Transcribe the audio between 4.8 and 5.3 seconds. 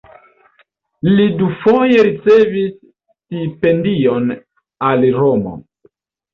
al